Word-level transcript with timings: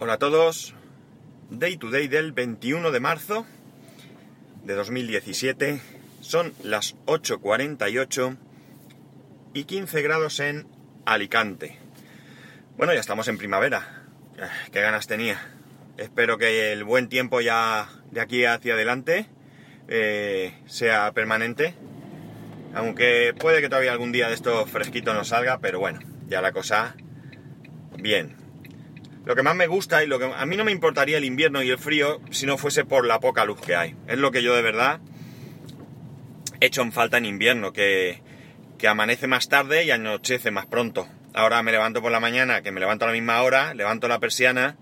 Hola 0.00 0.14
a 0.14 0.18
todos. 0.18 0.74
Day 1.50 1.76
to 1.76 1.88
day 1.88 2.08
del 2.08 2.32
21 2.32 2.90
de 2.90 2.98
marzo 2.98 3.46
de 4.64 4.74
2017. 4.74 5.80
Son 6.20 6.52
las 6.64 6.96
8.48 7.06 8.36
y 9.54 9.64
15 9.64 10.02
grados 10.02 10.40
en 10.40 10.66
Alicante. 11.04 11.78
Bueno, 12.76 12.92
ya 12.92 12.98
estamos 12.98 13.28
en 13.28 13.38
primavera. 13.38 14.04
Ah, 14.40 14.50
Qué 14.72 14.80
ganas 14.80 15.06
tenía. 15.06 15.40
Espero 15.96 16.38
que 16.38 16.72
el 16.72 16.82
buen 16.82 17.08
tiempo 17.08 17.40
ya 17.40 17.88
de 18.10 18.20
aquí 18.20 18.44
hacia 18.44 18.74
adelante 18.74 19.26
eh, 19.86 20.54
sea 20.66 21.12
permanente. 21.12 21.76
Aunque 22.74 23.32
puede 23.38 23.60
que 23.60 23.68
todavía 23.68 23.92
algún 23.92 24.10
día 24.10 24.26
de 24.26 24.34
esto 24.34 24.66
fresquito 24.66 25.14
no 25.14 25.24
salga, 25.24 25.60
pero 25.60 25.78
bueno, 25.78 26.00
ya 26.26 26.40
la 26.42 26.50
cosa 26.50 26.96
bien. 27.96 28.43
Lo 29.24 29.34
que 29.34 29.42
más 29.42 29.56
me 29.56 29.66
gusta 29.66 30.04
y 30.04 30.06
lo 30.06 30.18
que 30.18 30.26
a 30.26 30.46
mí 30.46 30.56
no 30.56 30.64
me 30.64 30.72
importaría 30.72 31.16
el 31.16 31.24
invierno 31.24 31.62
y 31.62 31.70
el 31.70 31.78
frío 31.78 32.20
si 32.30 32.46
no 32.46 32.58
fuese 32.58 32.84
por 32.84 33.06
la 33.06 33.20
poca 33.20 33.44
luz 33.44 33.60
que 33.60 33.74
hay. 33.74 33.96
Es 34.06 34.18
lo 34.18 34.30
que 34.30 34.42
yo 34.42 34.54
de 34.54 34.62
verdad 34.62 35.00
echo 36.60 36.82
en 36.82 36.92
falta 36.92 37.18
en 37.18 37.26
invierno, 37.26 37.72
que, 37.72 38.22
que 38.78 38.88
amanece 38.88 39.26
más 39.26 39.48
tarde 39.48 39.84
y 39.84 39.90
anochece 39.90 40.50
más 40.50 40.66
pronto. 40.66 41.08
Ahora 41.34 41.62
me 41.62 41.72
levanto 41.72 42.00
por 42.00 42.12
la 42.12 42.20
mañana, 42.20 42.62
que 42.62 42.70
me 42.70 42.80
levanto 42.80 43.04
a 43.04 43.08
la 43.08 43.14
misma 43.14 43.42
hora, 43.42 43.74
levanto 43.74 44.08
la 44.08 44.20
persiana 44.20 44.76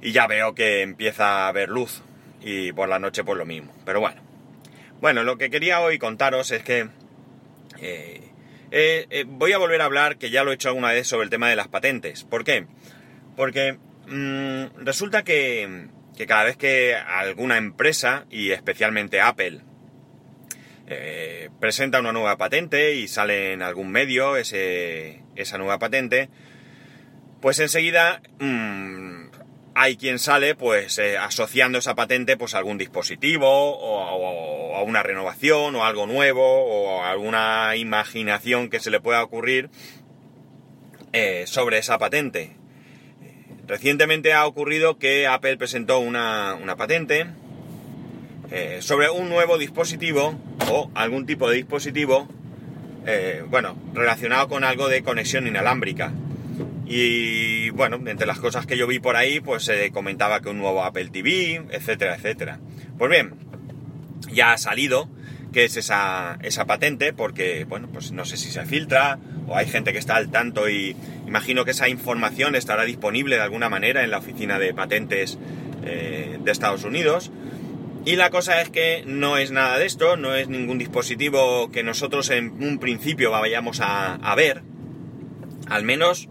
y 0.00 0.12
ya 0.12 0.26
veo 0.26 0.54
que 0.54 0.82
empieza 0.82 1.44
a 1.44 1.48
haber 1.48 1.68
luz. 1.68 2.02
Y 2.40 2.72
por 2.72 2.88
la 2.88 2.98
noche 2.98 3.24
pues 3.24 3.38
lo 3.38 3.46
mismo. 3.46 3.74
Pero 3.84 4.00
bueno. 4.00 4.22
Bueno, 5.00 5.22
lo 5.22 5.38
que 5.38 5.50
quería 5.50 5.80
hoy 5.80 5.98
contaros 5.98 6.50
es 6.50 6.62
que 6.62 6.88
eh, 7.80 8.20
eh, 8.70 9.06
eh, 9.10 9.24
voy 9.26 9.52
a 9.52 9.58
volver 9.58 9.80
a 9.80 9.84
hablar, 9.84 10.18
que 10.18 10.30
ya 10.30 10.44
lo 10.44 10.50
he 10.50 10.54
hecho 10.54 10.68
alguna 10.68 10.92
vez, 10.92 11.06
sobre 11.06 11.24
el 11.24 11.30
tema 11.30 11.48
de 11.48 11.56
las 11.56 11.68
patentes. 11.68 12.24
¿Por 12.24 12.44
qué? 12.44 12.66
Porque 13.38 13.78
mmm, 14.08 14.84
resulta 14.84 15.22
que, 15.22 15.86
cada 16.26 16.42
vez 16.42 16.56
que 16.56 16.96
alguna 16.96 17.56
empresa, 17.56 18.26
y 18.30 18.50
especialmente 18.50 19.20
Apple, 19.20 19.60
eh, 20.88 21.48
presenta 21.60 22.00
una 22.00 22.10
nueva 22.10 22.36
patente 22.36 22.96
y 22.96 23.06
sale 23.06 23.52
en 23.52 23.62
algún 23.62 23.92
medio 23.92 24.36
ese, 24.36 25.22
esa 25.36 25.56
nueva 25.56 25.78
patente, 25.78 26.30
pues 27.40 27.60
enseguida 27.60 28.22
mmm, 28.40 29.28
hay 29.76 29.96
quien 29.96 30.18
sale 30.18 30.56
pues 30.56 30.98
eh, 30.98 31.16
asociando 31.16 31.78
esa 31.78 31.94
patente 31.94 32.36
pues 32.36 32.56
a 32.56 32.58
algún 32.58 32.76
dispositivo 32.76 33.46
o, 33.46 34.74
a 34.74 34.82
una 34.82 35.04
renovación 35.04 35.76
o 35.76 35.84
algo 35.84 36.08
nuevo 36.08 36.42
o 36.42 37.04
alguna 37.04 37.76
imaginación 37.76 38.68
que 38.68 38.80
se 38.80 38.90
le 38.90 39.00
pueda 39.00 39.22
ocurrir 39.22 39.70
eh, 41.12 41.44
sobre 41.46 41.78
esa 41.78 41.98
patente. 41.98 42.58
Recientemente 43.68 44.32
ha 44.32 44.46
ocurrido 44.46 44.98
que 44.98 45.26
Apple 45.26 45.58
presentó 45.58 45.98
una, 45.98 46.54
una 46.54 46.76
patente 46.76 47.26
eh, 48.50 48.78
sobre 48.80 49.10
un 49.10 49.28
nuevo 49.28 49.58
dispositivo 49.58 50.34
o 50.70 50.90
algún 50.94 51.26
tipo 51.26 51.50
de 51.50 51.56
dispositivo, 51.56 52.26
eh, 53.06 53.44
bueno, 53.46 53.76
relacionado 53.92 54.48
con 54.48 54.64
algo 54.64 54.88
de 54.88 55.02
conexión 55.02 55.46
inalámbrica. 55.46 56.12
Y 56.86 57.68
bueno, 57.70 58.00
entre 58.06 58.26
las 58.26 58.38
cosas 58.38 58.64
que 58.64 58.78
yo 58.78 58.86
vi 58.86 59.00
por 59.00 59.16
ahí, 59.16 59.40
pues 59.40 59.64
se 59.64 59.90
comentaba 59.90 60.40
que 60.40 60.48
un 60.48 60.56
nuevo 60.56 60.82
Apple 60.82 61.10
TV, 61.10 61.62
etcétera, 61.70 62.16
etcétera. 62.16 62.60
Pues 62.96 63.10
bien, 63.10 63.34
ya 64.32 64.52
ha 64.52 64.58
salido 64.58 65.10
que 65.52 65.66
es 65.66 65.76
esa, 65.76 66.38
esa 66.42 66.64
patente, 66.64 67.12
porque, 67.12 67.64
bueno, 67.64 67.88
pues 67.92 68.12
no 68.12 68.24
sé 68.24 68.38
si 68.38 68.50
se 68.50 68.64
filtra 68.64 69.18
o 69.48 69.56
hay 69.56 69.66
gente 69.66 69.92
que 69.92 69.98
está 69.98 70.16
al 70.16 70.30
tanto 70.30 70.68
y 70.68 70.94
imagino 71.26 71.64
que 71.64 71.72
esa 71.72 71.88
información 71.88 72.54
estará 72.54 72.84
disponible 72.84 73.36
de 73.36 73.42
alguna 73.42 73.68
manera 73.68 74.04
en 74.04 74.10
la 74.10 74.18
oficina 74.18 74.58
de 74.58 74.74
patentes 74.74 75.38
eh, 75.84 76.38
de 76.40 76.50
Estados 76.50 76.84
Unidos. 76.84 77.30
Y 78.04 78.16
la 78.16 78.30
cosa 78.30 78.60
es 78.62 78.70
que 78.70 79.02
no 79.06 79.36
es 79.36 79.50
nada 79.50 79.78
de 79.78 79.86
esto, 79.86 80.16
no 80.16 80.34
es 80.34 80.48
ningún 80.48 80.78
dispositivo 80.78 81.70
que 81.70 81.82
nosotros 81.82 82.30
en 82.30 82.62
un 82.62 82.78
principio 82.78 83.30
vayamos 83.30 83.80
a, 83.80 84.14
a 84.14 84.34
ver, 84.34 84.62
al 85.68 85.84
menos 85.84 86.28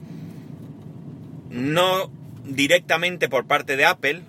no 1.49 2.11
directamente 2.45 3.29
por 3.29 3.45
parte 3.45 3.75
de 3.75 3.85
Apple, 3.85 4.21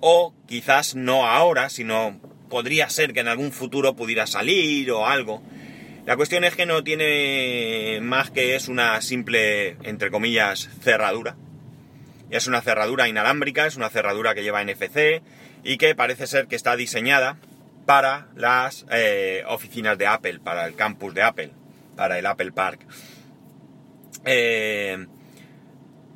o 0.00 0.32
quizás 0.46 0.94
no 0.94 1.26
ahora, 1.26 1.68
sino 1.70 2.20
podría 2.48 2.88
ser 2.88 3.12
que 3.12 3.20
en 3.20 3.28
algún 3.28 3.52
futuro 3.52 3.96
pudiera 3.96 4.26
salir 4.26 4.90
o 4.90 5.06
algo. 5.06 5.42
La 6.08 6.16
cuestión 6.16 6.42
es 6.44 6.56
que 6.56 6.64
no 6.64 6.82
tiene 6.82 7.98
más 8.00 8.30
que 8.30 8.54
es 8.54 8.68
una 8.68 8.98
simple, 9.02 9.76
entre 9.82 10.10
comillas, 10.10 10.70
cerradura. 10.80 11.36
Es 12.30 12.46
una 12.46 12.62
cerradura 12.62 13.08
inalámbrica, 13.08 13.66
es 13.66 13.76
una 13.76 13.90
cerradura 13.90 14.34
que 14.34 14.42
lleva 14.42 14.64
NFC 14.64 15.20
y 15.64 15.76
que 15.76 15.94
parece 15.94 16.26
ser 16.26 16.46
que 16.46 16.56
está 16.56 16.76
diseñada 16.76 17.36
para 17.84 18.28
las 18.36 18.86
eh, 18.90 19.42
oficinas 19.48 19.98
de 19.98 20.06
Apple, 20.06 20.40
para 20.42 20.64
el 20.64 20.76
campus 20.76 21.12
de 21.12 21.20
Apple, 21.20 21.50
para 21.94 22.18
el 22.18 22.24
Apple 22.24 22.52
Park. 22.52 22.80
Eh, 24.24 25.06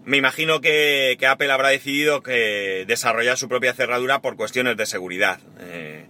me 0.07 0.17
imagino 0.17 0.63
que, 0.63 1.19
Apple 1.29 1.53
habrá 1.53 1.69
decidido 1.69 2.23
que 2.23 2.87
desarrollar 2.89 3.37
su 3.37 3.47
propia 3.47 3.75
cerradura 3.75 4.23
por 4.23 4.37
cuestiones 4.37 4.79
de 4.79 4.87
seguridad. 4.87 5.39
Eh, 5.61 6.07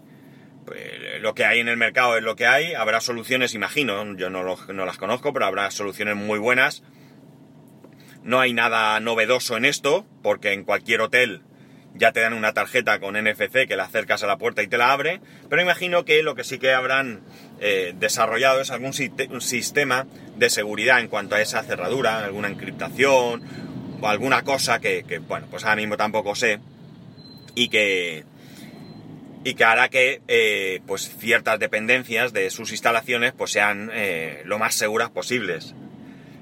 pues, 0.67 1.02
lo 1.23 1.35
que 1.35 1.45
hay 1.45 1.61
en 1.61 1.69
el 1.69 1.77
mercado 1.77 2.17
es 2.17 2.23
lo 2.23 2.37
que 2.37 2.47
hay. 2.47 2.75
Habrá 2.75 3.01
soluciones, 3.01 3.55
imagino, 3.55 4.17
yo 4.17 4.29
no, 4.29 4.43
lo, 4.43 4.59
no, 4.73 4.85
las 4.85 4.99
conozco, 4.99 5.33
pero 5.33 5.47
habrá 5.47 5.71
soluciones 5.71 6.17
muy 6.17 6.39
buenas. 6.39 6.83
No 8.23 8.41
hay 8.41 8.53
nada 8.53 8.99
novedoso 9.01 9.57
en 9.57 9.65
esto, 9.65 10.05
porque 10.23 10.53
en 10.53 10.65
cualquier 10.65 11.01
hotel 11.01 11.43
ya 11.95 12.13
te 12.13 12.21
dan 12.21 12.33
una 12.33 12.55
tarjeta 12.55 12.99
con 13.01 13.15
NFC 13.15 13.67
que 13.69 13.77
la 13.77 13.85
acercas 13.85 14.23
a 14.23 14.27
la 14.27 14.37
puerta 14.37 14.63
y 14.63 14.67
te 14.67 14.79
la 14.79 14.93
abre. 14.93 15.21
Pero 15.49 15.63
imagino 15.63 16.05
que 16.05 16.23
lo 16.23 16.35
que 16.35 16.45
sí 16.45 16.59
que 16.59 16.73
habrán 16.73 17.21
eh, 17.61 17.95
desarrollado 17.97 18.61
es 18.61 18.71
algún 18.71 18.93
sistema 18.93 20.07
de 20.37 20.51
seguridad 20.51 21.01
en 21.01 21.09
cuanto 21.09 21.37
a 21.37 21.41
esa 21.41 21.63
cerradura, 21.63 22.25
alguna 22.25 22.49
encriptación 22.49 23.43
o 24.01 24.09
alguna 24.09 24.43
cosa 24.43 24.81
que, 24.81 25.05
que 25.05 25.19
bueno, 25.19 25.47
pues 25.51 25.65
ahora 25.65 25.77
mismo 25.77 25.97
tampoco 25.97 26.35
sé 26.35 26.59
y 27.55 27.69
que 27.69 28.25
y 29.45 29.55
que 29.55 29.65
hará 29.65 29.89
que 29.89 30.23
eh, 30.29 30.81
pues 30.87 31.15
ciertas 31.19 31.59
dependencias 31.59 32.33
de 32.33 32.51
sus 32.51 32.71
instalaciones 32.71 33.33
pues 33.33 33.51
sean 33.51 33.91
eh, 33.93 34.43
lo 34.45 34.59
más 34.59 34.75
seguras 34.75 35.11
posibles. 35.11 35.75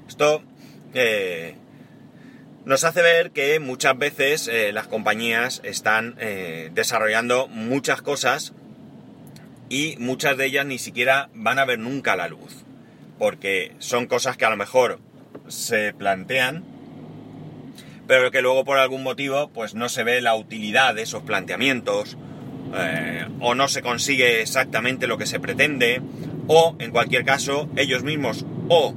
Esto 0.07 0.43
eh, 0.93 1.55
nos 2.65 2.83
hace 2.83 3.01
ver 3.01 3.31
que 3.31 3.59
muchas 3.59 3.97
veces 3.97 4.49
las 4.71 4.87
compañías 4.87 5.61
están 5.63 6.15
desarrollando 6.73 7.47
muchas 7.47 8.03
cosas 8.03 8.53
y 9.67 9.95
muchas 9.97 10.37
de 10.37 10.45
ellas 10.45 10.65
ni 10.65 10.77
siquiera 10.77 11.29
van 11.33 11.57
a 11.57 11.65
ver 11.65 11.79
nunca 11.79 12.15
la 12.15 12.27
luz. 12.27 12.63
Porque 13.17 13.73
son 13.79 14.05
cosas 14.05 14.37
que 14.37 14.45
a 14.45 14.51
lo 14.51 14.57
mejor 14.57 14.99
se 15.47 15.93
plantean, 15.93 16.63
pero 18.05 18.29
que 18.29 18.41
luego 18.41 18.63
por 18.63 18.77
algún 18.77 19.01
motivo 19.01 19.49
pues 19.49 19.73
no 19.73 19.89
se 19.89 20.03
ve 20.03 20.21
la 20.21 20.35
utilidad 20.35 20.93
de 20.93 21.03
esos 21.03 21.23
planteamientos, 21.23 22.17
eh, 22.75 23.27
o 23.39 23.55
no 23.55 23.67
se 23.67 23.81
consigue 23.81 24.41
exactamente 24.41 25.07
lo 25.07 25.17
que 25.17 25.25
se 25.25 25.39
pretende, 25.39 26.01
o 26.47 26.75
en 26.79 26.91
cualquier 26.91 27.25
caso 27.25 27.69
ellos 27.75 28.03
mismos 28.03 28.45
o 28.69 28.95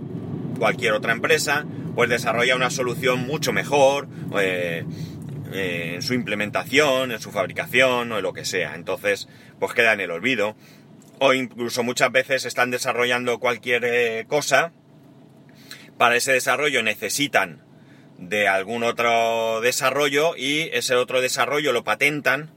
cualquier 0.59 0.93
otra 0.93 1.13
empresa 1.13 1.65
pues 1.95 2.11
desarrolla 2.11 2.57
una 2.57 2.71
solución 2.71 3.27
mucho 3.27 3.53
mejor 3.53 4.09
eh, 4.39 4.85
eh, 5.53 5.93
en 5.95 6.03
su 6.03 6.15
implementación, 6.15 7.13
en 7.13 7.21
su 7.21 7.31
fabricación 7.31 8.11
o 8.11 8.17
en 8.17 8.23
lo 8.23 8.33
que 8.33 8.45
sea. 8.45 8.75
Entonces, 8.75 9.29
pues 9.61 9.75
queda 9.75 9.93
en 9.93 10.01
el 10.01 10.11
olvido. 10.11 10.57
O 11.21 11.33
incluso 11.33 11.85
muchas 11.85 12.11
veces 12.11 12.45
están 12.45 12.73
desarrollando 12.73 13.39
cualquier 13.39 14.27
cosa. 14.27 14.73
Para 15.97 16.17
ese 16.17 16.33
desarrollo 16.33 16.83
necesitan 16.83 17.63
de 18.19 18.49
algún 18.49 18.83
otro 18.83 19.61
desarrollo 19.61 20.37
y 20.37 20.71
ese 20.73 20.95
otro 20.95 21.21
desarrollo 21.21 21.73
lo 21.73 21.85
patentan, 21.85 22.51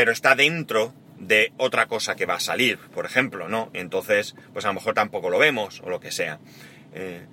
pero 0.00 0.12
está 0.12 0.34
dentro 0.34 0.94
de 1.18 1.52
otra 1.58 1.84
cosa 1.84 2.16
que 2.16 2.24
va 2.24 2.36
a 2.36 2.40
salir, 2.40 2.78
por 2.94 3.04
ejemplo, 3.04 3.48
¿no? 3.50 3.68
Entonces, 3.74 4.34
pues 4.54 4.64
a 4.64 4.68
lo 4.68 4.74
mejor 4.74 4.94
tampoco 4.94 5.28
lo 5.28 5.38
vemos 5.38 5.82
o 5.84 5.90
lo 5.90 6.00
que 6.00 6.10
sea. 6.10 6.38
Eh, 6.94 7.26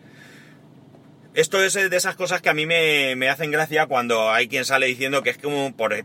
esto 1.34 1.64
es 1.64 1.76
de 1.76 1.96
esas 1.96 2.18
cosas 2.18 2.42
que 2.42 2.50
a 2.50 2.54
mí 2.54 2.66
me, 2.66 3.16
me, 3.16 3.30
hacen 3.30 3.52
gracia 3.52 3.86
cuando 3.86 4.32
hay 4.32 4.50
quien 4.50 4.66
sale 4.66 4.86
diciendo 4.88 5.24
que 5.24 5.30
es 5.30 5.38
como 5.38 5.74
por... 5.78 5.96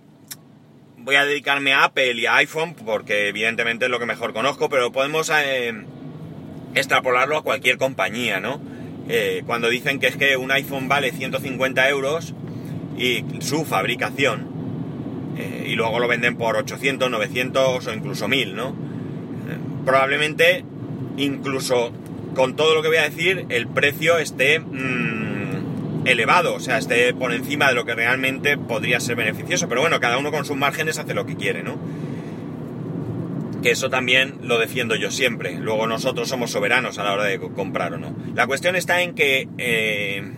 Voy 0.99 1.17
a 1.17 1.25
dedicarme 1.25 1.75
a 1.75 1.83
Apple 1.83 2.13
y 2.13 2.27
a 2.27 2.37
iPhone 2.37 2.77
porque 2.77 3.27
evidentemente 3.27 3.87
es 3.87 3.91
lo 3.91 3.99
que 3.99 4.07
mejor 4.07 4.33
conozco, 4.33 4.69
pero 4.69 4.93
podemos 4.93 5.33
eh, 5.35 5.75
extrapolarlo 6.77 7.39
a 7.39 7.43
cualquier 7.43 7.77
compañía, 7.77 8.39
¿no? 8.39 8.63
Eh, 9.09 9.43
cuando 9.47 9.69
dicen 9.69 9.99
que 9.99 10.07
es 10.07 10.17
que 10.17 10.37
un 10.37 10.53
iPhone 10.53 10.87
vale 10.87 11.11
150 11.11 11.89
euros 11.89 12.35
y 12.97 13.25
su 13.41 13.65
fabricación 13.65 14.52
eh, 15.37 15.67
y 15.69 15.75
luego 15.75 15.99
lo 15.99 16.09
venden 16.09 16.37
por 16.37 16.57
800, 16.57 17.11
900 17.11 17.87
o 17.87 17.95
incluso 17.95 18.29
1000, 18.29 18.55
¿no? 18.55 18.93
probablemente 19.85 20.65
incluso 21.17 21.93
con 22.35 22.57
todo 22.57 22.75
lo 22.75 22.83
que 22.83 22.89
voy 22.89 22.97
a 22.99 23.03
decir, 23.03 23.47
el 23.51 23.67
precio 23.67 24.19
esté 24.19 24.59
mmm, 24.59 26.07
elevado, 26.07 26.55
o 26.55 26.61
sea, 26.61 26.79
esté 26.79 27.13
por 27.15 27.33
encima 27.33 27.69
de 27.69 27.75
lo 27.75 27.85
que 27.85 27.95
realmente 27.95 28.57
podría 28.57 29.01
ser 29.01 29.17
beneficioso. 29.17 29.69
Pero 29.69 29.83
bueno, 29.83 30.01
cada 30.01 30.19
uno 30.19 30.31
con 30.31 30.45
sus 30.45 30.57
márgenes 30.57 30.99
hace 30.99 31.15
lo 31.15 31.27
que 31.27 31.37
quiere, 31.37 31.63
¿no? 31.63 31.79
Que 33.63 33.73
eso 33.73 33.91
también 33.91 34.39
lo 34.43 34.59
defiendo 34.59 34.97
yo 34.97 35.11
siempre. 35.11 35.59
Luego 35.59 35.87
nosotros 35.87 36.29
somos 36.29 36.51
soberanos 36.51 36.99
a 36.99 37.05
la 37.05 37.13
hora 37.13 37.25
de 37.25 37.39
comprar 37.39 37.93
o 37.95 37.99
no. 37.99 38.17
La 38.35 38.47
cuestión 38.47 38.75
está 38.75 39.03
en 39.03 39.15
que, 39.15 39.49
eh, 39.59 40.33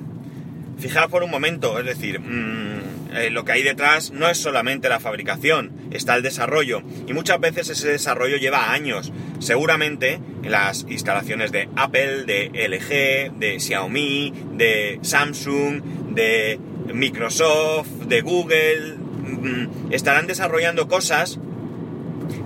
fijaos 0.78 1.10
por 1.10 1.22
un 1.22 1.30
momento, 1.30 1.78
es 1.78 1.86
decir, 1.86 2.20
mm, 2.20 2.83
eh, 3.14 3.30
lo 3.30 3.44
que 3.44 3.52
hay 3.52 3.62
detrás 3.62 4.10
no 4.10 4.28
es 4.28 4.38
solamente 4.38 4.88
la 4.88 4.98
fabricación, 4.98 5.72
está 5.92 6.16
el 6.16 6.22
desarrollo. 6.22 6.82
Y 7.06 7.12
muchas 7.12 7.38
veces 7.38 7.68
ese 7.70 7.88
desarrollo 7.88 8.36
lleva 8.36 8.72
años. 8.72 9.12
Seguramente 9.38 10.20
en 10.42 10.50
las 10.50 10.84
instalaciones 10.88 11.52
de 11.52 11.68
Apple, 11.76 12.24
de 12.24 12.50
LG, 12.52 13.38
de 13.38 13.60
Xiaomi, 13.60 14.32
de 14.54 14.98
Samsung, 15.02 15.82
de 16.14 16.58
Microsoft, 16.92 17.88
de 18.06 18.20
Google, 18.20 18.96
mm, 18.96 19.92
estarán 19.92 20.26
desarrollando 20.26 20.88
cosas 20.88 21.38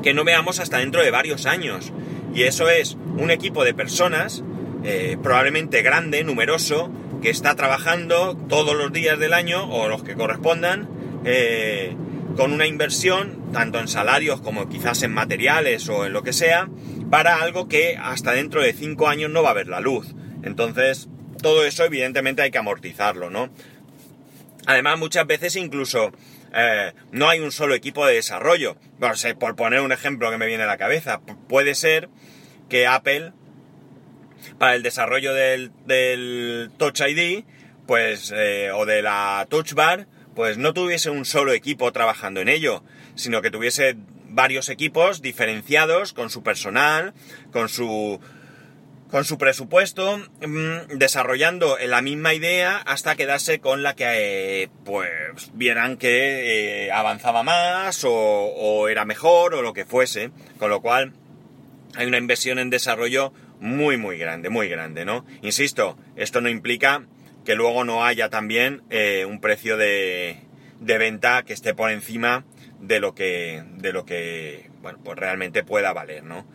que 0.03 0.13
no 0.13 0.25
veamos 0.25 0.61
hasta 0.61 0.79
dentro 0.79 1.03
de 1.03 1.11
varios 1.11 1.47
años. 1.47 1.93
Y 2.35 2.43
eso 2.43 2.69
es 2.69 2.97
un 3.17 3.31
equipo 3.31 3.65
de 3.65 3.75
personas, 3.75 4.45
eh, 4.85 5.17
probablemente 5.23 5.83
grande, 5.83 6.23
numeroso, 6.25 6.91
que 7.23 7.31
está 7.31 7.55
trabajando 7.55 8.37
todos 8.49 8.77
los 8.77 8.93
días 8.93 9.19
del 9.19 9.35
año 9.35 9.69
o 9.71 9.89
los 9.89 10.03
que 10.03 10.15
correspondan, 10.15 10.89
eh, 11.25 11.97
con 12.37 12.53
una 12.53 12.67
inversión, 12.67 13.53
tanto 13.53 13.81
en 13.81 13.89
salarios 13.89 14.41
como 14.41 14.69
quizás 14.69 15.03
en 15.03 15.13
materiales 15.13 15.89
o 15.89 16.07
en 16.07 16.13
lo 16.13 16.23
que 16.23 16.33
sea, 16.33 16.69
para 17.11 17.43
algo 17.43 17.69
que 17.69 17.97
hasta 17.97 18.33
dentro 18.33 18.63
de 18.63 18.73
cinco 18.73 19.09
años 19.09 19.31
no 19.31 19.43
va 19.43 19.51
a 19.51 19.55
ver 19.55 19.67
la 19.67 19.81
luz. 19.81 20.15
Entonces, 20.43 21.09
todo 21.43 21.65
eso 21.65 21.85
evidentemente 21.85 22.43
hay 22.43 22.51
que 22.51 22.59
amortizarlo, 22.59 23.31
¿no? 23.31 23.51
Además, 24.67 24.99
muchas 24.99 25.27
veces 25.27 25.57
incluso 25.57 26.13
eh, 26.55 26.93
no 27.11 27.29
hay 27.29 27.41
un 27.41 27.53
solo 27.53 27.75
equipo 27.75 28.07
de 28.07 28.15
desarrollo. 28.15 28.77
por 29.39 29.57
poner 29.57 29.81
un 29.81 29.93
ejemplo 29.93 30.31
que 30.31 30.39
me 30.39 30.47
viene 30.47 30.65
a 30.65 30.67
la 30.67 30.79
cabeza, 30.79 31.21
puede 31.49 31.75
ser 31.75 32.09
que 32.69 32.87
Apple, 32.87 33.33
para 34.59 34.75
el 34.75 34.83
desarrollo 34.83 35.33
del, 35.35 36.71
Touch 36.77 37.01
ID, 37.01 37.45
pues, 37.87 38.33
eh, 38.35 38.71
o 38.73 38.87
de 38.87 39.03
la 39.03 39.47
Touch 39.49 39.75
Bar, 39.75 40.07
pues 40.35 40.59
no 40.59 40.73
tuviese 40.73 41.11
un 41.11 41.25
solo 41.25 41.53
equipo 41.53 41.93
trabajando 41.93 42.41
en 42.41 42.49
ello, 42.49 42.83
sino 43.15 43.43
que 43.43 43.51
tuviese 43.51 43.97
varios 44.29 44.69
equipos 44.69 45.23
diferenciados 45.23 46.13
con 46.13 46.31
su 46.31 46.43
personal, 46.43 47.15
con 47.51 47.69
su 47.69 48.21
con 49.11 49.25
su 49.25 49.39
presupuesto, 49.39 50.19
mm, 50.19 50.99
desarrollando 50.99 51.79
la 51.81 52.03
misma 52.03 52.35
idea 52.35 52.77
hasta 52.77 53.17
quedarse 53.17 53.59
con 53.59 53.83
la 53.83 53.97
que 53.97 54.65
eh, 54.65 54.71
pues 54.85 55.11
vieran 55.55 55.97
que 55.97 56.87
eh, 56.87 56.93
avanzaba 56.93 57.43
más 57.43 58.05
o, 58.05 58.89
era 58.89 59.05
mejor 59.05 59.55
o 59.55 59.63
lo 59.63 59.73
que 59.73 59.87
fuese, 59.87 60.31
con 60.59 60.71
lo 60.71 60.83
cual 60.83 61.15
hay 61.97 62.07
una 62.07 62.19
inversión 62.19 62.59
en 62.59 62.71
desarrollo 62.71 63.33
muy 63.61 63.97
muy 63.97 64.19
grande, 64.19 64.51
muy 64.51 64.69
grande, 64.69 65.05
¿no? 65.05 65.25
Insisto, 65.43 65.99
esto 66.17 66.41
no 66.41 66.49
implica 66.49 67.07
que 67.45 67.55
luego 67.55 67.85
no 67.85 68.05
haya 68.05 68.29
también 68.29 68.83
eh, 68.91 69.25
un 69.25 69.41
precio 69.41 69.77
de, 69.77 70.39
de 70.81 70.99
venta 70.99 71.43
que 71.45 71.53
esté 71.53 71.75
por 71.75 71.91
encima 71.91 72.45
de 72.81 73.01
lo 73.01 73.15
que 73.15 73.65
de 73.77 73.93
lo 73.93 74.05
que 74.05 74.71
bueno 74.83 74.99
pues 75.03 75.19
realmente 75.19 75.65
pueda 75.65 75.93
valer, 75.93 76.25
¿no? 76.25 76.47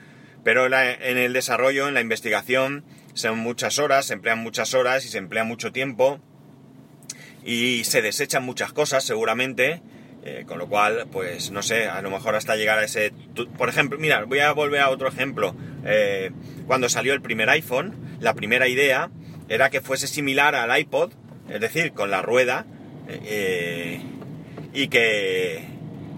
Pero 0.43 0.65
en 0.65 1.17
el 1.17 1.31
desarrollo, 1.31 1.87
en 1.87 1.93
la 1.93 2.01
investigación, 2.01 2.83
son 3.13 3.39
muchas 3.39 3.79
horas, 3.79 4.07
se 4.07 4.13
emplean 4.13 4.39
muchas 4.39 4.73
horas 4.73 5.05
y 5.05 5.07
se 5.07 5.17
emplea 5.17 5.45
mucho 5.45 5.71
tiempo 5.71 6.19
y 7.45 7.83
se 7.85 8.01
desechan 8.01 8.43
muchas 8.43 8.73
cosas 8.73 9.03
seguramente, 9.03 9.81
eh, 10.23 10.43
con 10.45 10.57
lo 10.57 10.67
cual, 10.67 11.07
pues 11.11 11.51
no 11.51 11.61
sé, 11.61 11.87
a 11.87 12.01
lo 12.01 12.09
mejor 12.09 12.35
hasta 12.35 12.55
llegar 12.55 12.79
a 12.79 12.83
ese... 12.83 13.13
Por 13.57 13.69
ejemplo, 13.69 13.97
mira, 13.99 14.23
voy 14.25 14.39
a 14.39 14.51
volver 14.51 14.81
a 14.81 14.89
otro 14.89 15.07
ejemplo. 15.07 15.55
Eh, 15.85 16.31
cuando 16.67 16.89
salió 16.89 17.13
el 17.13 17.21
primer 17.21 17.49
iPhone, 17.49 17.93
la 18.19 18.33
primera 18.33 18.67
idea 18.67 19.09
era 19.49 19.69
que 19.69 19.81
fuese 19.81 20.07
similar 20.07 20.55
al 20.55 20.77
iPod, 20.79 21.11
es 21.49 21.59
decir, 21.59 21.91
con 21.93 22.09
la 22.09 22.21
rueda, 22.21 22.65
eh, 23.07 24.01
y 24.73 24.87
que, 24.87 25.63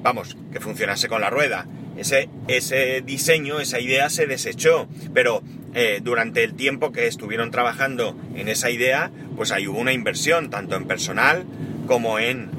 vamos, 0.01 0.37
que 0.51 0.59
funcionase 0.59 1.07
con 1.07 1.21
la 1.21 1.29
rueda. 1.29 1.67
Ese, 1.97 2.29
ese 2.47 3.01
diseño, 3.01 3.59
esa 3.59 3.79
idea 3.79 4.09
se 4.09 4.27
desechó, 4.27 4.87
pero 5.13 5.41
eh, 5.73 5.99
durante 6.01 6.43
el 6.43 6.53
tiempo 6.53 6.91
que 6.91 7.07
estuvieron 7.07 7.51
trabajando 7.51 8.15
en 8.35 8.47
esa 8.47 8.69
idea, 8.69 9.11
pues 9.35 9.51
ahí 9.51 9.67
hubo 9.67 9.79
una 9.79 9.93
inversión, 9.93 10.49
tanto 10.49 10.75
en 10.75 10.85
personal 10.85 11.45
como 11.87 12.19
en 12.19 12.49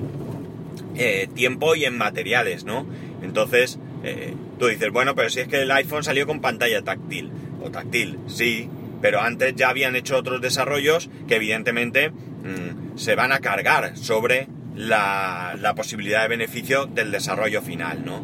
eh, 0.97 1.29
tiempo 1.35 1.75
y 1.75 1.85
en 1.85 1.97
materiales, 1.97 2.64
¿no? 2.64 2.87
Entonces, 3.23 3.79
eh, 4.05 4.35
tú 4.59 4.67
dices, 4.67 4.91
bueno, 4.91 5.15
pero 5.15 5.31
si 5.31 5.41
es 5.41 5.49
que 5.49 5.63
el 5.63 5.71
iPhone 5.71 6.05
salió 6.05 6.27
con 6.27 6.41
pantalla 6.41 6.83
táctil, 6.83 7.31
o 7.63 7.71
táctil, 7.71 8.19
sí, 8.27 8.69
pero 9.01 9.21
antes 9.21 9.55
ya 9.57 9.69
habían 9.69 9.97
hecho 9.97 10.17
otros 10.17 10.41
desarrollos 10.41 11.11
que 11.29 11.37
evidentemente 11.37 12.11
mm, 12.11 12.97
se 12.97 13.15
van 13.15 13.33
a 13.33 13.41
cargar 13.41 13.97
sobre 13.97 14.49
la, 14.75 15.73
posibilidad 15.77 16.23
de 16.23 16.29
beneficio 16.29 16.87
del 16.87 17.11
desarrollo 17.11 17.63
final, 17.63 18.05
¿no? 18.05 18.23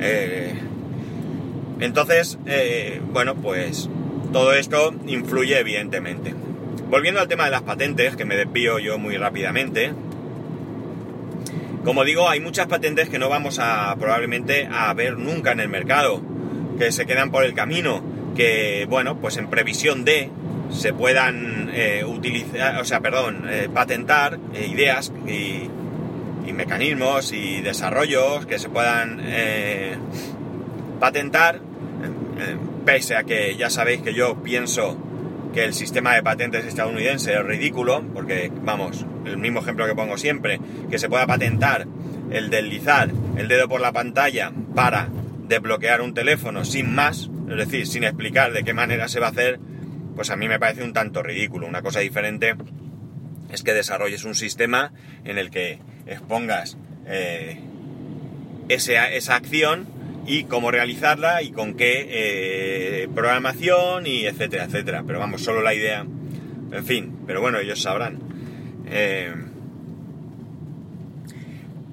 Eh, 0.00 0.54
entonces, 1.80 2.38
eh, 2.46 3.00
bueno, 3.12 3.34
pues 3.36 3.88
todo 4.32 4.52
esto 4.52 4.94
influye 5.06 5.58
evidentemente. 5.58 6.34
Volviendo 6.88 7.20
al 7.20 7.28
tema 7.28 7.44
de 7.44 7.50
las 7.50 7.62
patentes, 7.62 8.16
que 8.16 8.24
me 8.24 8.36
desvío 8.36 8.78
yo 8.78 8.98
muy 8.98 9.16
rápidamente. 9.16 9.92
Como 11.84 12.04
digo, 12.04 12.28
hay 12.28 12.40
muchas 12.40 12.66
patentes 12.66 13.08
que 13.08 13.18
no 13.18 13.28
vamos 13.28 13.58
a 13.58 13.96
probablemente 13.98 14.68
a 14.70 14.92
ver 14.94 15.16
nunca 15.18 15.52
en 15.52 15.60
el 15.60 15.68
mercado, 15.68 16.22
que 16.78 16.92
se 16.92 17.06
quedan 17.06 17.30
por 17.30 17.44
el 17.44 17.54
camino, 17.54 18.02
que 18.36 18.86
bueno, 18.88 19.18
pues 19.18 19.36
en 19.36 19.48
previsión 19.48 20.04
de 20.04 20.30
se 20.70 20.92
puedan 20.92 21.70
eh, 21.72 22.04
utilizar, 22.04 22.80
o 22.80 22.84
sea, 22.84 23.00
perdón, 23.00 23.44
patentar 23.74 24.38
ideas 24.54 25.12
y, 25.26 25.68
y 26.46 26.52
mecanismos 26.52 27.32
y 27.32 27.60
desarrollos 27.60 28.46
que 28.46 28.58
se 28.58 28.68
puedan 28.68 29.20
eh, 29.22 29.96
patentar, 30.98 31.56
eh, 31.56 31.60
eh, 32.40 32.56
pese 32.84 33.16
a 33.16 33.24
que 33.24 33.56
ya 33.56 33.70
sabéis 33.70 34.02
que 34.02 34.14
yo 34.14 34.42
pienso 34.42 34.96
que 35.52 35.64
el 35.64 35.74
sistema 35.74 36.14
de 36.14 36.22
patentes 36.22 36.64
estadounidense 36.64 37.34
es 37.34 37.44
ridículo, 37.44 38.02
porque 38.14 38.50
vamos, 38.62 39.04
el 39.24 39.36
mismo 39.36 39.60
ejemplo 39.60 39.86
que 39.86 39.94
pongo 39.94 40.16
siempre, 40.16 40.60
que 40.90 40.98
se 40.98 41.08
pueda 41.08 41.26
patentar 41.26 41.86
el 42.30 42.50
deslizar 42.50 43.10
el 43.36 43.48
dedo 43.48 43.68
por 43.68 43.80
la 43.80 43.92
pantalla 43.92 44.52
para 44.74 45.08
desbloquear 45.48 46.00
un 46.00 46.14
teléfono 46.14 46.64
sin 46.64 46.94
más, 46.94 47.28
es 47.48 47.56
decir, 47.56 47.86
sin 47.86 48.04
explicar 48.04 48.52
de 48.52 48.62
qué 48.62 48.72
manera 48.72 49.08
se 49.08 49.18
va 49.18 49.26
a 49.26 49.30
hacer, 49.30 49.58
pues 50.14 50.30
a 50.30 50.36
mí 50.36 50.48
me 50.48 50.60
parece 50.60 50.84
un 50.84 50.92
tanto 50.92 51.22
ridículo. 51.22 51.66
Una 51.66 51.82
cosa 51.82 52.00
diferente 52.00 52.54
es 53.50 53.62
que 53.62 53.74
desarrolles 53.74 54.24
un 54.24 54.34
sistema 54.34 54.92
en 55.24 55.38
el 55.38 55.50
que 55.50 55.80
expongas 56.06 56.76
eh, 57.06 57.60
esa 58.68 59.34
acción 59.34 59.88
y 60.26 60.44
cómo 60.44 60.70
realizarla 60.70 61.42
y 61.42 61.50
con 61.50 61.74
qué 61.74 62.06
eh, 62.08 63.08
programación 63.14 64.06
y 64.06 64.26
etcétera, 64.26 64.64
etcétera. 64.64 65.04
Pero 65.06 65.18
vamos, 65.18 65.42
solo 65.42 65.62
la 65.62 65.74
idea. 65.74 66.06
En 66.72 66.84
fin, 66.84 67.18
pero 67.26 67.40
bueno, 67.40 67.58
ellos 67.58 67.82
sabrán. 67.82 68.18
Eh, 68.86 69.34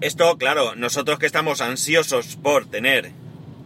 esto, 0.02 0.38
claro, 0.38 0.76
nosotros 0.76 1.18
que 1.18 1.26
estamos 1.26 1.62
ansiosos 1.62 2.36
por 2.36 2.70
tener 2.70 3.12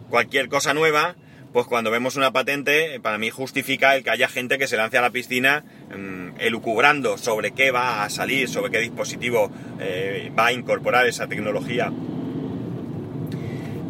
cualquier 0.08 0.48
cosa 0.48 0.72
nueva, 0.72 1.14
pues 1.52 1.66
cuando 1.66 1.90
vemos 1.90 2.16
una 2.16 2.32
patente, 2.32 2.98
para 3.00 3.18
mí 3.18 3.28
justifica 3.28 3.94
el 3.94 4.02
que 4.02 4.10
haya 4.10 4.28
gente 4.28 4.56
que 4.56 4.66
se 4.66 4.78
lance 4.78 4.96
a 4.96 5.02
la 5.02 5.10
piscina 5.10 5.64
mm, 5.94 6.40
elucubrando 6.40 7.18
sobre 7.18 7.52
qué 7.52 7.70
va 7.70 8.04
a 8.04 8.08
salir, 8.08 8.48
sobre 8.48 8.70
qué 8.70 8.78
dispositivo 8.78 9.50
eh, 9.78 10.32
va 10.38 10.46
a 10.46 10.52
incorporar 10.52 11.06
esa 11.06 11.26
tecnología. 11.26 11.92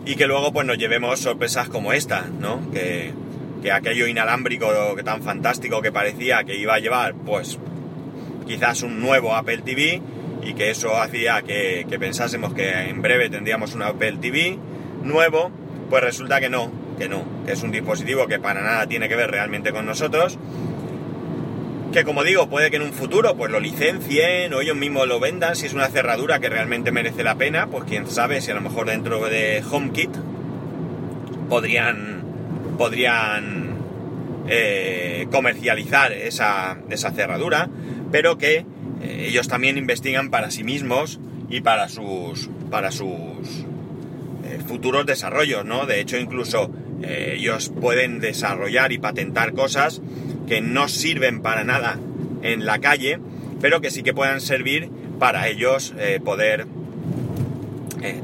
Y 0.04 0.16
que 0.16 0.26
luego 0.26 0.52
pues 0.52 0.66
nos 0.66 0.78
llevemos 0.78 1.21
sorpresas 1.21 1.68
como 1.68 1.92
esta, 1.92 2.26
¿no? 2.26 2.71
Que, 2.71 3.12
aquello 3.73 4.09
inalámbrico 4.09 4.97
que 4.97 5.04
tan 5.04 5.23
fantástico 5.23 5.80
que 5.80 5.92
parecía 5.92 6.42
que 6.42 6.56
iba 6.56 6.75
a 6.75 6.80
llevar, 6.80 7.14
pues 7.14 7.61
quizás 8.44 8.82
un 8.82 9.00
nuevo 9.00 9.37
Apple 9.37 9.59
TV 9.59 10.02
y 10.42 10.54
que 10.54 10.71
eso 10.71 10.97
hacía 11.00 11.42
que, 11.42 11.87
que 11.88 11.99
pensásemos 12.00 12.54
que 12.54 12.73
en 12.73 13.00
breve 13.00 13.30
tendríamos 13.30 13.76
un 13.76 13.82
Apple 13.82 14.18
TV 14.21 14.59
nuevo, 15.04 15.52
pues 15.88 16.02
resulta 16.02 16.40
que 16.40 16.50
no, 16.50 16.73
que 16.99 17.09
no, 17.09 17.25
que 17.47 17.52
es 17.52 17.62
un 17.62 17.71
dispositivo 17.71 18.26
que 18.26 18.40
para 18.40 18.62
nada 18.62 18.87
tiene 18.88 19.09
que 19.09 19.14
ver 19.14 19.30
realmente 19.30 19.73
con 19.73 19.87
nosotros, 19.87 20.38
que 21.92 22.04
como 22.04 22.25
digo, 22.25 22.49
puede 22.49 22.70
que 22.70 22.76
en 22.76 22.82
un 22.82 22.92
futuro 22.92 23.37
pues 23.37 23.50
lo 23.50 23.61
licencien 23.61 24.52
o 24.54 24.61
ellos 24.62 24.76
mismos 24.76 25.06
lo 25.06 25.20
vendan, 25.20 25.54
si 25.54 25.66
es 25.66 25.75
una 25.75 25.88
cerradura 25.88 26.40
que 26.40 26.49
realmente 26.49 26.90
merece 26.90 27.22
la 27.22 27.37
pena, 27.37 27.66
pues 27.66 27.84
quién 27.84 28.11
sabe 28.11 28.40
si 28.40 28.50
a 28.50 28.54
lo 28.54 28.62
mejor 28.62 28.87
dentro 28.87 29.28
de 29.28 29.62
HomeKit 29.70 30.11
podrían, 31.50 32.25
podrían 32.78 33.76
eh, 34.49 35.26
comercializar 35.30 36.12
esa, 36.12 36.78
esa 36.88 37.11
cerradura, 37.12 37.68
pero 38.11 38.38
que 38.38 38.64
eh, 39.02 39.26
ellos 39.28 39.49
también 39.49 39.76
investigan 39.76 40.30
para 40.30 40.50
sí 40.50 40.64
mismos 40.64 41.20
y 41.50 41.61
para 41.61 41.90
sus, 41.90 42.49
para 42.70 42.90
sus 42.90 43.66
eh, 44.44 44.58
futuros 44.66 45.04
desarrollos, 45.04 45.66
¿no? 45.66 45.84
De 45.84 46.00
hecho, 46.00 46.16
incluso 46.16 46.70
eh, 47.02 47.35
ellos 47.37 47.73
pueden 47.80 48.21
desarrollar 48.21 48.92
y 48.92 48.99
patentar 48.99 49.52
cosas 49.52 50.00
que 50.47 50.61
no 50.61 50.88
sirven 50.88 51.42
para 51.42 51.64
nada 51.64 51.99
en 52.42 52.66
la 52.66 52.78
calle, 52.80 53.18
pero 53.61 53.80
que 53.80 53.90
sí 53.90 54.02
que 54.02 54.14
puedan 54.14 54.40
servir 54.40 54.90
para 55.18 55.47
ellos 55.49 55.94
poder 56.25 56.66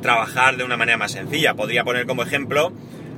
trabajar 0.03 0.57
de 0.57 0.65
una 0.65 0.77
manera 0.77 0.99
más 0.99 1.13
sencilla. 1.13 1.55
Podría 1.55 1.85
poner 1.85 2.07
como 2.07 2.25
ejemplo 2.25 2.73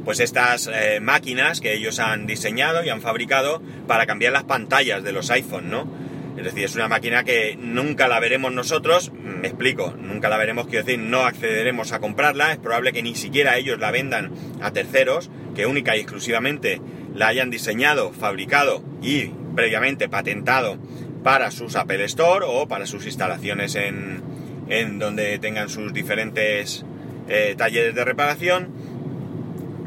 pues 0.04 0.20
estas 0.20 0.70
máquinas 1.00 1.62
que 1.62 1.72
ellos 1.72 1.98
han 1.98 2.26
diseñado 2.26 2.84
y 2.84 2.90
han 2.90 3.00
fabricado 3.00 3.62
para 3.86 4.04
cambiar 4.04 4.34
las 4.34 4.44
pantallas 4.44 5.02
de 5.02 5.12
los 5.12 5.30
iPhone, 5.30 5.70
¿no? 5.70 5.88
Es 6.36 6.44
decir, 6.44 6.64
es 6.64 6.74
una 6.74 6.88
máquina 6.88 7.24
que 7.24 7.56
nunca 7.60 8.08
la 8.08 8.20
veremos 8.20 8.52
nosotros, 8.52 9.12
me 9.12 9.48
explico, 9.48 9.94
nunca 9.98 10.28
la 10.28 10.36
veremos, 10.36 10.66
quiero 10.66 10.84
decir, 10.84 11.00
no 11.00 11.22
accederemos 11.22 11.92
a 11.92 12.00
comprarla, 12.00 12.52
es 12.52 12.58
probable 12.58 12.92
que 12.92 13.02
ni 13.02 13.14
siquiera 13.14 13.56
ellos 13.56 13.78
la 13.78 13.90
vendan 13.90 14.30
a 14.60 14.70
terceros, 14.70 15.30
que 15.54 15.66
única 15.66 15.96
y 15.96 16.00
exclusivamente 16.00 16.80
la 17.14 17.28
hayan 17.28 17.50
diseñado, 17.50 18.12
fabricado 18.12 18.82
y 19.02 19.26
previamente 19.54 20.08
patentado 20.08 20.78
para 21.22 21.50
sus 21.50 21.76
Apple 21.76 22.04
Store 22.04 22.46
o 22.48 22.68
para 22.68 22.86
sus 22.86 23.04
instalaciones 23.06 23.74
en, 23.74 24.98
donde 24.98 25.38
tengan 25.38 25.68
sus 25.68 25.92
diferentes 25.92 26.84
eh, 27.28 27.54
talleres 27.58 27.94
de 27.94 28.04
reparación, 28.04 28.68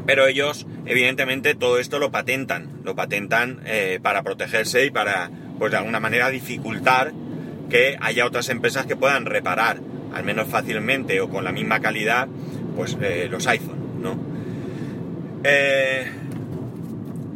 pero 0.06 0.26
ellos 0.26 0.66
evidentemente 0.86 1.54
todo 1.54 1.78
esto 1.78 1.98
lo 1.98 2.10
patentan, 2.10 2.68
lo 2.84 2.94
patentan 2.94 3.60
eh, 3.64 3.98
para 4.02 4.22
protegerse 4.22 4.84
y 4.84 4.90
para 4.90 5.30
pues 5.58 5.70
de 5.72 5.78
alguna 5.78 6.00
manera 6.00 6.30
dificultar 6.30 7.12
que 7.70 7.96
haya 8.00 8.26
otras 8.26 8.48
empresas 8.48 8.86
que 8.86 8.96
puedan 8.96 9.26
reparar, 9.26 9.80
al 10.12 10.24
menos 10.24 10.48
fácilmente 10.48 11.20
o 11.20 11.28
con 11.28 11.44
la 11.44 11.52
misma 11.52 11.80
calidad, 11.80 12.28
pues 12.76 12.96
eh, 13.00 13.28
los 13.30 13.46
iPhone, 13.46 14.02
¿no? 14.02 14.16
Eh, 15.44 16.06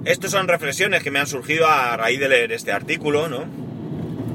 Estas 0.05 0.31
son 0.31 0.49
reflexiones 0.49 1.03
que 1.03 1.11
me 1.11 1.19
han 1.19 1.27
surgido 1.27 1.67
a 1.67 1.97
raíz 1.97 2.19
de 2.21 2.29
leer 2.29 2.53
este 2.53 2.73
artículo, 2.73 3.29
¿no? 3.29 3.45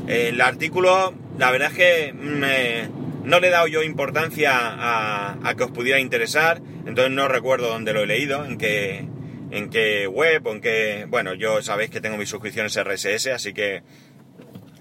El 0.07 0.39
artículo, 0.41 1.13
la 1.39 1.49
verdad 1.51 1.71
es 1.71 1.77
que 1.77 2.13
no 2.13 3.39
le 3.39 3.47
he 3.47 3.51
dado 3.51 3.67
yo 3.67 3.81
importancia 3.81 4.51
a, 4.55 5.37
a, 5.43 5.55
que 5.55 5.63
os 5.63 5.71
pudiera 5.71 5.99
interesar, 5.99 6.61
entonces 6.85 7.11
no 7.11 7.27
recuerdo 7.27 7.69
dónde 7.69 7.93
lo 7.93 8.01
he 8.01 8.05
leído, 8.05 8.45
en 8.45 8.57
qué, 8.57 9.05
en 9.53 9.69
qué 9.69 10.07
web 10.07 10.45
o 10.48 10.51
en 10.51 10.62
qué... 10.62 11.05
Bueno, 11.07 11.36
yo 11.36 11.62
sabéis 11.62 11.91
que 11.91 12.01
tengo 12.01 12.17
mis 12.17 12.29
suscripciones 12.29 12.75
RSS, 12.75 13.27
así 13.27 13.53
que 13.53 13.83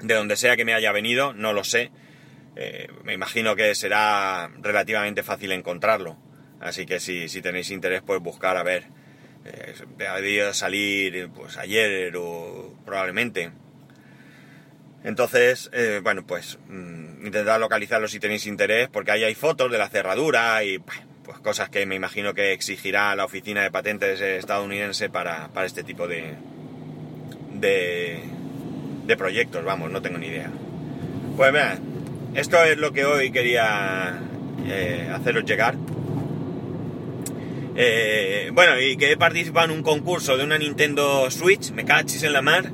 de 0.01 0.15
donde 0.15 0.37
sea 0.37 0.57
que 0.57 0.65
me 0.65 0.73
haya 0.73 0.93
venido, 0.93 1.35
no 1.35 1.53
lo 1.53 1.63
sé. 1.63 1.91
Eh, 2.57 2.89
me 3.05 3.13
imagino 3.13 3.55
que 3.55 3.75
será 3.75 4.51
relativamente 4.61 5.23
fácil 5.23 5.53
encontrarlo. 5.53 6.17
Así 6.59 6.87
que 6.87 7.01
si, 7.01 7.29
si 7.29 7.43
tenéis 7.43 7.71
interés, 7.71 8.03
pues 8.03 8.21
buscar 8.21 8.57
a 8.57 8.63
ver. 8.63 8.85
Eh, 9.45 9.75
ha 10.09 10.17
debido 10.17 10.55
salir 10.55 11.29
pues 11.35 11.59
ayer 11.59 12.15
o 12.17 12.75
probablemente. 12.87 13.53
Entonces, 15.05 15.69
eh, 15.75 16.01
bueno, 16.03 16.27
pues 16.27 16.59
mm, 16.69 17.27
intentad 17.27 17.61
localizarlo 17.61 18.09
si 18.09 18.21
tenéis 18.21 18.47
interés, 18.47 18.89
porque 18.89 19.11
ahí 19.11 19.25
hay 19.25 19.35
fotos 19.35 19.71
de 19.71 19.77
la 19.77 19.89
cerradura 19.89 20.65
y 20.65 20.79
pues 21.25 21.39
cosas 21.39 21.69
que 21.69 21.87
me 21.87 21.95
imagino 21.95 22.35
que 22.35 22.53
exigirá 22.53 23.15
la 23.15 23.25
oficina 23.25 23.63
de 23.63 23.71
patentes 23.71 24.21
estadounidense 24.21 25.09
para, 25.09 25.51
este 25.65 25.85
tipo 25.85 26.09
de, 26.09 26.35
de, 27.55 29.17
proyectos, 29.17 29.65
vamos, 29.65 29.91
no 29.91 30.03
tengo 30.03 30.19
ni 30.19 30.27
idea. 30.27 30.51
Pues 31.37 31.53
vean, 31.53 31.81
esto 32.35 32.63
es 32.65 32.79
lo 32.79 32.93
que 32.93 33.05
hoy 33.05 33.31
quería 33.31 34.21
eh, 34.67 35.11
haceros 35.13 35.45
llegar. 35.45 35.77
Eh, 37.77 38.51
bueno, 38.53 38.79
y 38.81 38.97
que 38.97 39.13
he 39.13 39.17
participado 39.17 39.67
en 39.67 39.79
un 39.79 39.83
concurso 39.83 40.37
de 40.37 40.45
una 40.45 40.59
Nintendo 40.59 41.31
Switch, 41.31 41.71
me 41.73 41.85
cachis 41.85 42.23
en 42.23 42.33
la 42.33 42.43
mar, 42.43 42.71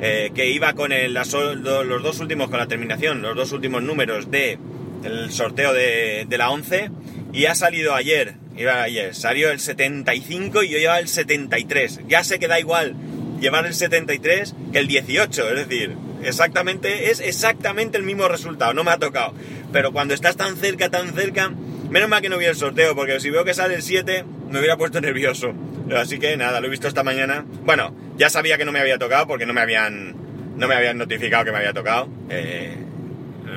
eh, 0.00 0.30
que 0.34 0.50
iba 0.50 0.72
con 0.74 0.92
el, 0.92 1.14
los 1.14 2.02
dos 2.02 2.20
últimos, 2.20 2.50
con 2.50 2.58
la 2.58 2.66
terminación, 2.66 3.22
los 3.22 3.36
dos 3.36 3.52
últimos 3.52 3.82
números 3.82 4.30
de 4.30 4.58
el 5.02 5.30
sorteo 5.30 5.72
de, 5.72 6.26
de 6.28 6.38
la 6.38 6.50
11 6.50 6.90
y 7.32 7.46
ha 7.46 7.54
salido 7.54 7.94
ayer, 7.94 8.34
iba 8.56 8.82
ayer, 8.82 9.14
salió 9.14 9.50
el 9.50 9.60
75 9.60 10.62
y 10.62 10.70
yo 10.70 10.78
llevaba 10.78 10.98
el 10.98 11.08
73. 11.08 12.00
Ya 12.08 12.24
sé 12.24 12.38
que 12.38 12.48
da 12.48 12.58
igual 12.58 12.96
llevar 13.40 13.66
el 13.66 13.74
73 13.74 14.54
que 14.72 14.78
el 14.78 14.86
18, 14.86 15.50
es 15.50 15.68
decir, 15.68 15.96
exactamente, 16.22 17.10
es 17.10 17.20
exactamente 17.20 17.96
el 17.98 18.04
mismo 18.04 18.28
resultado, 18.28 18.74
no 18.74 18.84
me 18.84 18.90
ha 18.90 18.98
tocado. 18.98 19.34
Pero 19.72 19.92
cuando 19.92 20.14
estás 20.14 20.36
tan 20.36 20.56
cerca, 20.56 20.90
tan 20.90 21.14
cerca, 21.14 21.50
menos 21.88 22.08
mal 22.08 22.20
que 22.20 22.28
no 22.28 22.38
vi 22.38 22.46
el 22.46 22.56
sorteo, 22.56 22.94
porque 22.94 23.20
si 23.20 23.30
veo 23.30 23.44
que 23.44 23.54
sale 23.54 23.74
el 23.74 23.82
7, 23.82 24.24
me 24.50 24.58
hubiera 24.58 24.76
puesto 24.76 25.00
nervioso. 25.00 25.54
Así 25.96 26.18
que 26.18 26.36
nada, 26.36 26.60
lo 26.60 26.66
he 26.66 26.70
visto 26.70 26.88
esta 26.88 27.02
mañana. 27.02 27.44
Bueno, 27.64 27.94
ya 28.16 28.30
sabía 28.30 28.58
que 28.58 28.64
no 28.64 28.72
me 28.72 28.80
había 28.80 28.98
tocado 28.98 29.26
porque 29.26 29.46
no 29.46 29.52
me 29.52 29.60
habían, 29.60 30.14
no 30.56 30.68
me 30.68 30.74
habían 30.74 30.98
notificado 30.98 31.44
que 31.44 31.52
me 31.52 31.58
había 31.58 31.72
tocado. 31.72 32.08
Eh, 32.28 32.76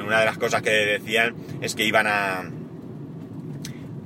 una 0.06 0.20
de 0.20 0.26
las 0.26 0.38
cosas 0.38 0.62
que 0.62 0.72
decían 0.72 1.36
es 1.62 1.76
que 1.76 1.86
iban 1.86 2.08
a, 2.08 2.44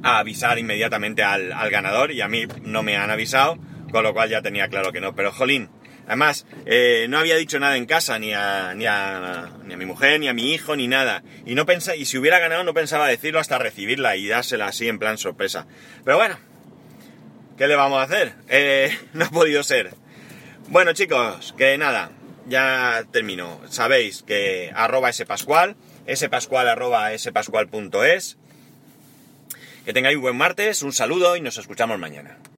a 0.07 0.19
avisar 0.19 0.57
inmediatamente 0.57 1.23
al, 1.23 1.51
ganador 1.69 2.11
y 2.11 2.21
a 2.21 2.27
mí 2.27 2.45
no 2.63 2.81
me 2.81 2.95
han 2.95 3.11
avisado, 3.11 3.57
con 3.91 4.03
lo 4.03 4.13
cual 4.13 4.29
ya 4.29 4.41
tenía 4.41 4.69
claro 4.69 4.91
que 4.91 5.01
no. 5.01 5.15
Pero 5.15 5.33
jolín, 5.33 5.69
además 6.05 6.45
eh, 6.65 7.07
no 7.09 7.19
había 7.19 7.35
dicho 7.35 7.59
nada 7.59 7.75
en 7.75 7.85
casa, 7.85 8.17
ni 8.17 8.33
a, 8.33 8.73
ni, 8.73 8.85
a, 8.85 9.51
mi 9.65 9.85
mujer, 9.85 10.19
ni 10.19 10.29
a 10.29 10.33
mi 10.33 10.53
hijo, 10.53 10.75
ni 10.75 10.87
nada. 10.87 11.23
Y, 11.45 11.55
no 11.55 11.65
pensa, 11.65 11.95
y 11.95 12.05
si 12.05 12.17
hubiera 12.17 12.39
ganado 12.39 12.63
no 12.63 12.73
pensaba 12.73 13.07
decirlo 13.07 13.39
hasta 13.39 13.57
recibirla 13.57 14.15
y 14.15 14.27
dársela 14.27 14.67
así 14.67 14.87
en 14.87 14.97
plan 14.97 15.17
sorpresa. 15.17 15.67
Pero 16.05 16.17
bueno, 16.17 16.37
¿qué 17.57 17.67
le 17.67 17.75
vamos 17.75 17.99
a 17.99 18.03
hacer? 18.03 18.33
Eh, 18.47 18.97
no 19.13 19.25
ha 19.25 19.29
podido 19.29 19.61
ser. 19.63 19.93
Bueno 20.69 20.93
chicos, 20.93 21.53
que 21.57 21.77
nada, 21.77 22.11
ya 22.47 23.03
termino. 23.11 23.61
Sabéis 23.69 24.23
que 24.23 24.71
arroba 24.73 25.11
spascual, 25.11 25.75
spascual 26.13 26.69
arroba 26.69 27.17
spascual.es 27.17 28.37
que 29.87 29.93
tengáis 29.93 30.17
un 30.17 30.21
buen 30.23 30.35
martes, 30.35 30.81
un 30.81 30.91
saludo 30.91 31.37
y 31.37 31.39
nos 31.39 31.57
escuchamos 31.57 31.97
mañana. 31.97 32.37